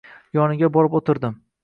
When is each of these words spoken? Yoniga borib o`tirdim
Yoniga 0.37 0.69
borib 0.77 0.95
o`tirdim 1.01 1.37